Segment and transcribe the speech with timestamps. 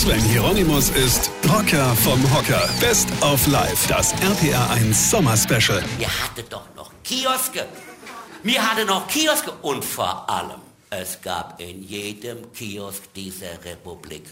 [0.00, 2.70] Sven Hieronymus ist Rocker vom Hocker.
[2.80, 5.84] Best of Life, das RPR1 Sommer Special.
[5.98, 7.66] Wir hatten doch noch Kioske.
[8.42, 14.24] Wir hatten noch Kioske und vor allem, es gab in jedem Kiosk dieser Republik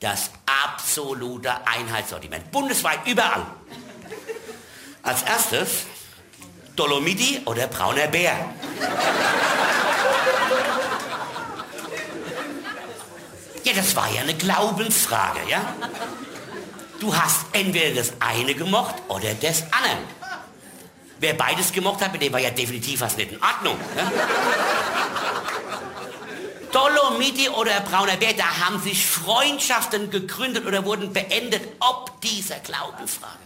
[0.00, 0.30] das
[0.64, 2.50] absolute Einheitssortiment.
[2.50, 3.44] Bundesweit, überall.
[5.02, 5.84] Als erstes
[6.76, 8.54] Dolomiti oder brauner Bär.
[13.74, 15.74] Das war ja eine Glaubensfrage, ja?
[17.00, 19.98] Du hast entweder das eine gemocht oder das andere.
[21.18, 23.78] Wer beides gemocht hat, mit dem war ja definitiv was nicht in Ordnung.
[23.96, 24.10] Ja?
[26.72, 33.38] Dolomiti oder brauner Bär, da haben sich Freundschaften gegründet oder wurden beendet, ob dieser Glaubensfrage.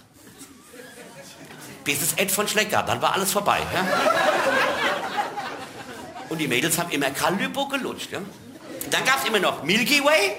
[1.84, 3.60] Bis es Ed von Schleck gab, dann war alles vorbei.
[3.74, 3.86] Ja?
[6.30, 8.12] Und die Mädels haben immer Kalypo gelutscht.
[8.12, 8.20] Ja?
[8.90, 10.36] Dann gab es immer noch Milky Way,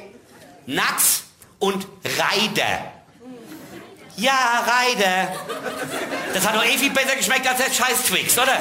[0.66, 1.24] Nuts
[1.60, 2.94] und Reider.
[4.18, 5.34] Ja, Reider.
[6.34, 8.58] Das hat doch eh viel besser geschmeckt als der scheiß Twix, oder?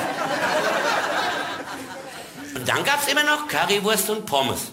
[2.55, 4.71] Und dann gab es immer noch Currywurst und Pommes.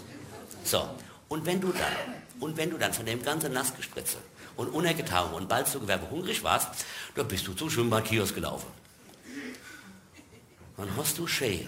[0.63, 0.87] So,
[1.27, 1.93] und wenn du dann,
[2.39, 4.17] und wenn du dann von dem ganzen Nassgespritze
[4.55, 6.69] und Unergetauchen und bald zu Gewerbe hungrig warst,
[7.15, 8.67] dann bist du zum Schwimmbadkiosk gelaufen.
[10.77, 11.67] Dann hast du schön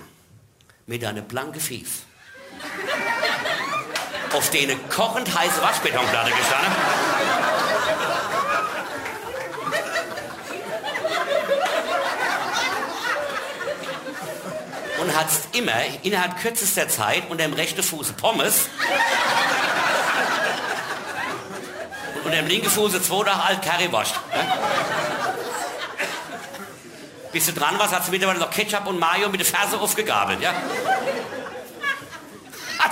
[0.86, 2.04] mit deiner blanke Fies
[4.34, 6.72] auf denen kochend heiße Waschbetonplatte gestanden.
[15.02, 18.68] Und hat's immer innerhalb kürzester Zeit unter dem rechten Fuß Pommes
[22.16, 24.16] und unter dem linken Fuß zwei Tage alt Currywurst.
[24.34, 24.48] Ne?
[27.32, 30.42] Bis du dran warst, hat sie mittlerweile noch Ketchup und Mayo mit der Ferse aufgegabelt.
[30.42, 30.54] Ja?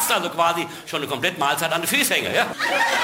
[0.08, 2.45] Hast also quasi schon eine komplette Mahlzeit an den Füßhänger, ja?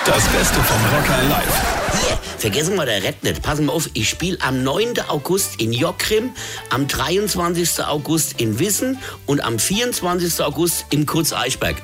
[0.06, 2.08] Das Beste vom Rocker live.
[2.08, 3.42] Hier, vergessen wir der Red nicht.
[3.42, 5.00] Passen wir auf, ich spiele am 9.
[5.08, 6.32] August in Jockrim,
[6.70, 7.84] am 23.
[7.86, 10.42] August in Wissen und am 24.
[10.46, 11.82] August in Kurz-Eichberg.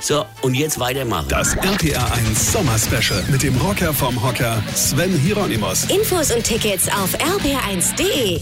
[0.00, 1.28] So, und jetzt weitermachen.
[1.28, 5.84] Das RPR1 Sommer Special mit dem Rocker vom Hocker Sven Hieronymus.
[5.84, 8.40] Infos und Tickets auf rb1.de.